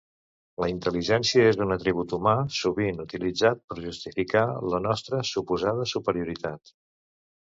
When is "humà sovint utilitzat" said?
2.17-3.61